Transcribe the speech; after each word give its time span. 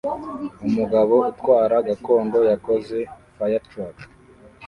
Umugabo 0.67 1.15
utwara 1.31 1.75
gakondo 1.87 2.39
yakoze 2.51 2.97
firetruck 3.35 3.97